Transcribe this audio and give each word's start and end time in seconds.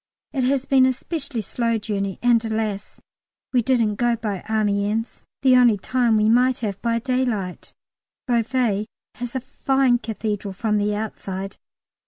It 0.33 0.43
has 0.45 0.65
been 0.65 0.87
a 0.87 0.93
specially 0.93 1.41
slow 1.41 1.77
journey, 1.77 2.17
and, 2.23 2.43
alas! 2.43 3.01
we 3.53 3.61
didn't 3.61 3.97
go 3.97 4.15
by 4.15 4.43
Amiens: 4.49 5.27
the 5.43 5.55
only 5.55 5.77
time 5.77 6.17
we 6.17 6.27
might 6.27 6.57
have, 6.61 6.81
by 6.81 6.97
daylight. 6.97 7.75
Beauvais 8.25 8.87
has 9.17 9.35
a 9.35 9.41
fine 9.41 9.99
Cathedral 9.99 10.55
from 10.55 10.79
the 10.79 10.95
outside. 10.95 11.57